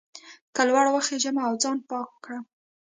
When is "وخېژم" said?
0.91-1.35